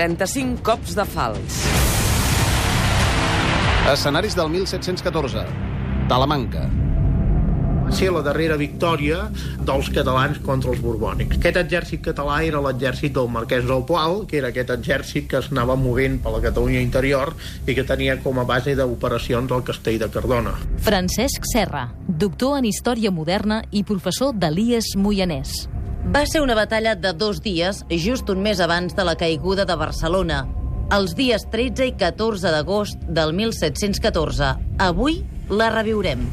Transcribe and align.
35 0.00 0.62
cops 0.64 0.94
de 0.96 1.04
fals. 1.04 1.56
Escenaris 3.90 4.32
del 4.38 4.48
1714. 4.48 5.42
Talamanca. 6.08 6.62
Va 7.84 7.92
ser 7.92 8.08
la 8.14 8.22
darrera 8.24 8.56
victòria 8.56 9.18
dels 9.66 9.90
catalans 9.92 10.38
contra 10.46 10.70
els 10.72 10.80
borbònics. 10.80 11.36
Aquest 11.36 11.58
exèrcit 11.60 12.00
català 12.06 12.38
era 12.46 12.62
l'exèrcit 12.64 13.12
del 13.12 13.28
marquès 13.34 13.66
del 13.68 13.82
Poal, 13.84 14.22
que 14.30 14.38
era 14.38 14.48
aquest 14.54 14.72
exèrcit 14.72 15.26
que 15.28 15.42
es 15.42 15.50
anava 15.52 15.76
movent 15.76 16.16
per 16.24 16.32
la 16.32 16.40
Catalunya 16.46 16.80
interior 16.80 17.34
i 17.66 17.74
que 17.76 17.84
tenia 17.84 18.16
com 18.24 18.40
a 18.40 18.46
base 18.48 18.72
d'operacions 18.78 19.52
al 19.52 19.66
castell 19.68 20.00
de 20.00 20.08
Cardona. 20.14 20.54
Francesc 20.86 21.44
Serra, 21.52 21.90
doctor 22.08 22.56
en 22.62 22.70
Història 22.70 23.12
Moderna 23.12 23.60
i 23.68 23.84
professor 23.84 24.32
d'Elies 24.32 24.94
Moianès. 24.96 25.66
Va 26.08 26.24
ser 26.26 26.40
una 26.40 26.56
batalla 26.56 26.94
de 26.96 27.12
dos 27.12 27.42
dies, 27.44 27.84
just 27.90 28.30
un 28.32 28.40
mes 28.42 28.60
abans 28.60 28.96
de 28.96 29.04
la 29.04 29.16
caiguda 29.20 29.66
de 29.68 29.76
Barcelona, 29.76 30.46
els 30.90 31.12
dies 31.14 31.44
13 31.52 31.86
i 31.86 31.92
14 31.94 32.50
d'agost 32.50 33.04
del 33.06 33.34
1714. 33.36 34.54
Avui 34.82 35.20
la 35.52 35.68
reviurem. 35.70 36.24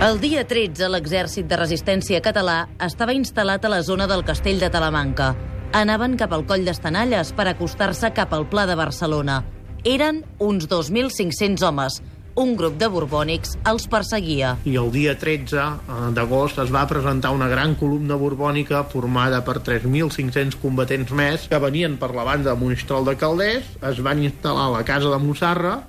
El 0.00 0.18
dia 0.20 0.42
13, 0.48 0.90
l'exèrcit 0.90 1.48
de 1.48 1.56
resistència 1.60 2.20
català 2.24 2.66
estava 2.82 3.14
instal·lat 3.16 3.64
a 3.64 3.72
la 3.72 3.80
zona 3.86 4.10
del 4.10 4.26
castell 4.28 4.58
de 4.58 4.70
Talamanca. 4.72 5.34
Anaven 5.76 6.18
cap 6.18 6.32
al 6.32 6.46
coll 6.48 6.64
d'Estanalles 6.66 7.30
per 7.36 7.46
acostar-se 7.46 8.10
cap 8.16 8.32
al 8.34 8.48
pla 8.50 8.66
de 8.66 8.76
Barcelona. 8.80 9.42
Eren 9.84 10.24
uns 10.40 10.66
2.500 10.68 11.62
homes. 11.68 12.00
Un 12.38 12.52
grup 12.54 12.76
de 12.78 12.86
borbònics 12.86 13.56
els 13.66 13.88
perseguia. 13.90 14.52
I 14.62 14.76
el 14.78 14.92
dia 14.94 15.16
13 15.18 15.58
eh, 15.58 15.96
d'agost 16.14 16.60
es 16.62 16.70
va 16.70 16.84
presentar 16.90 17.32
una 17.34 17.48
gran 17.50 17.74
columna 17.74 18.14
borbònica 18.20 18.84
formada 18.92 19.42
per 19.42 19.58
3.500 19.66 20.54
combatents 20.62 21.10
més 21.10 21.48
que 21.50 21.58
venien 21.58 21.96
per 21.98 22.12
la 22.14 22.26
banda 22.28 22.52
de 22.52 22.58
Monistrol 22.60 23.08
de 23.08 23.16
Calders, 23.18 23.74
es 23.90 23.98
van 24.06 24.22
instal·lar 24.22 24.68
a 24.68 24.76
la 24.78 24.84
casa 24.86 25.10
de 25.10 25.18
Mossarra 25.18 25.80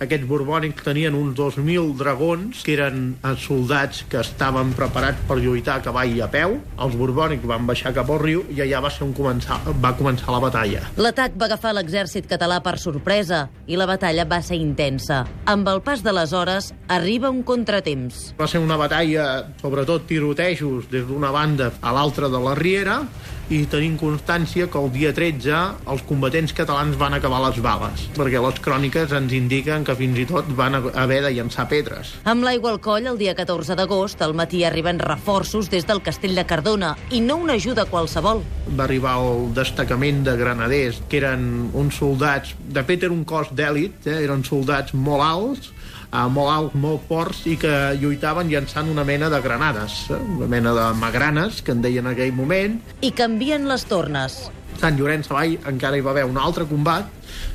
aquests 0.00 0.24
borbònics 0.24 0.84
tenien 0.84 1.14
uns 1.16 1.34
2.000 1.36 1.92
dragons, 1.98 2.62
que 2.64 2.72
eren 2.72 3.12
soldats 3.40 4.04
que 4.08 4.20
estaven 4.22 4.72
preparats 4.76 5.20
per 5.28 5.36
lluitar 5.40 5.76
a 5.76 5.84
cavall 5.84 6.14
i 6.16 6.22
a 6.24 6.28
peu. 6.32 6.56
Els 6.80 6.96
borbònics 6.96 7.44
van 7.48 7.66
baixar 7.68 7.92
cap 7.96 8.08
al 8.08 8.20
riu 8.22 8.44
i 8.48 8.62
allà 8.64 8.80
va, 8.86 8.92
ser 8.92 9.04
un 9.04 9.12
començar, 9.16 9.60
va 9.82 9.92
començar 9.98 10.32
la 10.32 10.40
batalla. 10.42 10.84
L'atac 10.96 11.36
va 11.40 11.50
agafar 11.50 11.74
l'exèrcit 11.76 12.28
català 12.30 12.62
per 12.64 12.78
sorpresa 12.80 13.42
i 13.68 13.76
la 13.76 13.88
batalla 13.90 14.24
va 14.28 14.40
ser 14.44 14.56
intensa. 14.60 15.22
Amb 15.50 15.68
el 15.68 15.82
pas 15.84 16.04
de 16.06 16.14
les 16.16 16.32
hores, 16.32 16.72
arriba 16.88 17.30
un 17.30 17.42
contratemps. 17.44 18.30
Va 18.40 18.48
ser 18.48 18.62
una 18.64 18.80
batalla, 18.80 19.28
sobretot 19.60 20.08
tirotejos, 20.08 20.88
des 20.90 21.04
d'una 21.08 21.30
banda 21.34 21.70
a 21.80 21.92
l'altra 21.92 22.32
de 22.32 22.40
la 22.40 22.56
Riera, 22.56 23.02
i 23.50 23.64
tenim 23.66 23.96
constància 23.98 24.68
que 24.70 24.78
el 24.78 24.92
dia 24.94 25.10
13 25.14 25.60
els 25.90 26.04
combatents 26.06 26.52
catalans 26.54 26.94
van 27.00 27.16
acabar 27.16 27.40
les 27.42 27.58
bales, 27.64 28.04
perquè 28.14 28.38
les 28.42 28.60
cròniques 28.62 29.10
ens 29.16 29.34
indiquen 29.34 29.82
que 29.86 29.96
fins 29.98 30.20
i 30.22 30.26
tot 30.30 30.46
van 30.56 30.78
haver 30.78 31.20
de 31.24 31.32
llançar 31.34 31.66
pedres. 31.70 32.14
Amb 32.30 32.46
l'aigua 32.46 32.70
al 32.76 32.80
coll, 32.84 33.08
el 33.10 33.18
dia 33.18 33.34
14 33.34 33.74
d'agost, 33.78 34.22
al 34.22 34.36
matí 34.38 34.62
arriben 34.64 35.02
reforços 35.02 35.70
des 35.72 35.88
del 35.88 36.02
castell 36.06 36.38
de 36.38 36.46
Cardona, 36.46 36.94
i 37.10 37.20
no 37.24 37.40
una 37.42 37.58
ajuda 37.58 37.88
qualsevol. 37.90 38.44
Va 38.78 38.86
arribar 38.86 39.16
el 39.18 39.50
destacament 39.56 40.22
de 40.28 40.36
granaders, 40.38 41.02
que 41.10 41.18
eren 41.18 41.72
uns 41.74 41.98
soldats, 41.98 42.54
de 42.70 42.86
fet 42.86 43.08
era 43.08 43.14
un 43.14 43.26
cos 43.26 43.50
d'èlit, 43.50 44.06
eh? 44.06 44.20
eren 44.22 44.46
soldats 44.46 44.94
molt 44.94 45.26
alts, 45.26 45.72
eh, 46.12 46.26
molt 46.30 46.52
alts, 46.52 46.78
molt 46.78 47.06
forts 47.08 47.44
i 47.50 47.56
que 47.60 47.74
lluitaven 48.00 48.50
llançant 48.50 48.90
una 48.90 49.04
mena 49.04 49.30
de 49.32 49.40
granades, 49.44 50.02
eh? 50.10 50.20
una 50.36 50.48
mena 50.50 50.74
de 50.76 50.86
magranes, 51.00 51.62
que 51.62 51.72
en 51.72 51.82
deien 51.82 52.06
en 52.06 52.14
aquell 52.14 52.32
moment. 52.36 52.80
I 53.00 53.12
canvien 53.16 53.68
les 53.70 53.86
tornes. 53.90 54.42
Sant 54.80 54.96
Llorenç 54.96 55.28
Savall 55.28 55.58
encara 55.68 55.98
hi 55.98 56.04
va 56.04 56.14
haver 56.14 56.24
un 56.28 56.38
altre 56.40 56.64
combat, 56.68 57.10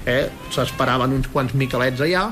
eh? 0.05 0.27
s'esperaven 0.53 1.15
uns 1.15 1.29
quants 1.33 1.55
miquelets 1.57 2.03
allà, 2.05 2.27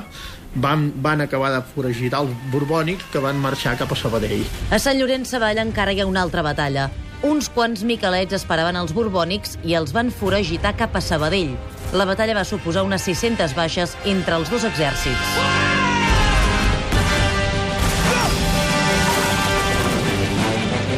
van, 0.54 0.92
van 1.02 1.24
acabar 1.24 1.50
de 1.50 1.62
foragitar 1.74 2.22
els 2.22 2.34
borbònics 2.52 3.08
que 3.12 3.22
van 3.22 3.40
marxar 3.42 3.74
cap 3.80 3.90
a 3.90 3.98
Sabadell. 3.98 4.44
A 4.70 4.78
Sant 4.78 5.00
Llorenç 5.00 5.32
Savall 5.34 5.58
encara 5.62 5.92
hi 5.92 6.02
ha 6.04 6.06
una 6.06 6.22
altra 6.22 6.44
batalla. 6.46 6.90
Uns 7.24 7.48
quants 7.48 7.82
miquelets 7.88 8.36
esperaven 8.36 8.76
els 8.76 8.92
borbònics 8.94 9.56
i 9.64 9.74
els 9.78 9.94
van 9.96 10.12
foragitar 10.12 10.74
cap 10.78 10.94
a 10.94 11.02
Sabadell. 11.02 11.54
La 11.96 12.06
batalla 12.06 12.36
va 12.36 12.44
suposar 12.44 12.84
unes 12.84 13.06
600 13.08 13.56
baixes 13.56 13.96
entre 14.04 14.36
els 14.36 14.52
dos 14.52 14.66
exèrcits. 14.68 15.73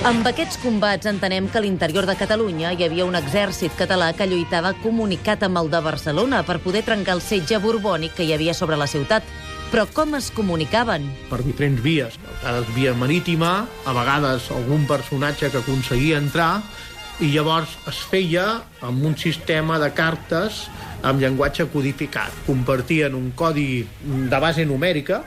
Amb 0.06 0.22
aquests 0.30 0.60
combats 0.62 1.08
entenem 1.10 1.48
que 1.50 1.58
a 1.58 1.60
l'interior 1.64 2.06
de 2.06 2.14
Catalunya 2.14 2.70
hi 2.76 2.84
havia 2.86 3.08
un 3.08 3.16
exèrcit 3.18 3.72
català 3.74 4.12
que 4.14 4.28
lluitava 4.30 4.70
comunicat 4.78 5.42
amb 5.42 5.58
el 5.58 5.70
de 5.72 5.80
Barcelona 5.82 6.44
per 6.46 6.60
poder 6.62 6.84
trencar 6.86 7.16
el 7.16 7.22
setge 7.24 7.58
borbònic 7.58 8.14
que 8.14 8.22
hi 8.22 8.30
havia 8.36 8.54
sobre 8.54 8.78
la 8.78 8.86
ciutat. 8.86 9.26
Però 9.72 9.82
com 9.90 10.14
es 10.14 10.30
comunicaven? 10.30 11.08
Per 11.26 11.40
diferents 11.42 11.82
vies, 11.82 12.20
a 12.22 12.52
vegades 12.52 12.70
via 12.76 12.94
marítima, 12.94 13.50
a 13.66 13.96
vegades 13.98 14.46
algun 14.54 14.86
personatge 14.86 15.50
que 15.50 15.64
aconseguia 15.64 16.22
entrar, 16.22 16.62
i 17.18 17.32
llavors 17.34 17.74
es 17.90 17.98
feia 18.06 18.46
amb 18.86 19.10
un 19.10 19.18
sistema 19.18 19.80
de 19.82 19.90
cartes 19.90 20.68
amb 21.02 21.18
llenguatge 21.18 21.66
codificat. 21.74 22.44
Compartien 22.46 23.18
un 23.18 23.32
codi 23.34 23.82
de 24.06 24.38
base 24.38 24.70
numèrica, 24.70 25.24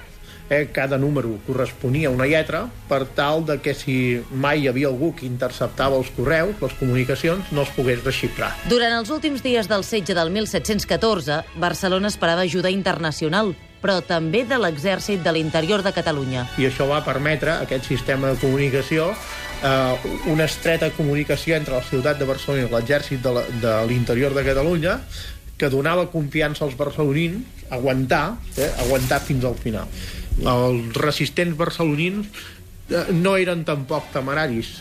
eh, 0.49 0.69
cada 0.73 0.97
número 0.97 1.37
corresponia 1.47 2.09
a 2.09 2.11
una 2.11 2.25
lletra 2.25 2.67
per 2.89 3.05
tal 3.05 3.45
de 3.45 3.59
que 3.61 3.73
si 3.73 4.21
mai 4.31 4.63
hi 4.63 4.67
havia 4.67 4.87
algú 4.87 5.13
que 5.15 5.25
interceptava 5.25 5.97
els 5.97 6.09
correus, 6.15 6.55
les 6.61 6.73
comunicacions, 6.79 7.51
no 7.51 7.61
es 7.63 7.69
pogués 7.75 8.03
desxifrar. 8.03 8.55
Durant 8.69 8.93
els 8.97 9.09
últims 9.09 9.43
dies 9.45 9.67
del 9.69 9.83
setge 9.83 10.15
del 10.17 10.31
1714, 10.31 11.43
Barcelona 11.57 12.07
esperava 12.09 12.41
ajuda 12.41 12.69
internacional, 12.73 13.53
però 13.81 14.01
també 14.03 14.43
de 14.43 14.57
l'exèrcit 14.59 15.21
de 15.23 15.31
l'interior 15.31 15.83
de 15.85 15.93
Catalunya. 15.95 16.47
I 16.59 16.65
això 16.67 16.87
va 16.89 17.03
permetre, 17.05 17.51
aquest 17.63 17.85
sistema 17.87 18.33
de 18.33 18.39
comunicació, 18.41 19.13
eh, 19.63 19.95
una 20.27 20.45
estreta 20.45 20.89
comunicació 20.91 21.55
entre 21.55 21.75
la 21.75 21.83
ciutat 21.83 22.19
de 22.19 22.25
Barcelona 22.25 22.65
i 22.67 22.71
l'exèrcit 22.73 23.21
de 23.21 23.31
la- 23.31 23.45
de 23.47 23.87
l'interior 23.87 24.33
de 24.33 24.43
Catalunya, 24.43 24.99
que 25.57 25.69
donava 25.69 26.09
confiança 26.09 26.63
als 26.65 26.75
barcelonins 26.77 27.43
aguantar, 27.69 28.37
eh, 28.57 28.71
aguantar 28.79 29.19
fins 29.21 29.43
al 29.43 29.55
final. 29.55 29.87
Els 30.47 30.95
resistents 30.99 31.57
barcelonins 31.59 32.29
eh, 32.89 33.09
no 33.15 33.35
eren 33.37 33.65
tampoc 33.67 34.11
temeraris, 34.13 34.79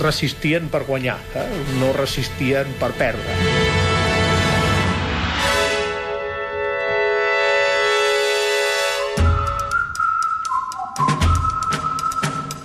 resistien 0.00 0.70
per 0.72 0.84
guanyar, 0.88 1.18
eh, 1.36 1.48
no 1.82 1.92
resistien 1.96 2.72
per 2.80 2.94
perdre. 2.98 3.76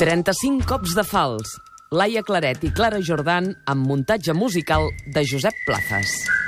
35 0.04 0.66
cops 0.68 0.98
de 0.98 1.04
fals. 1.08 1.54
Laia 1.96 2.26
Claret 2.28 2.66
i 2.68 2.74
Clara 2.76 3.00
Jordan 3.00 3.54
amb 3.72 3.88
muntatge 3.88 4.36
musical 4.36 4.90
de 5.16 5.24
Josep 5.24 5.64
Plazas. 5.64 6.43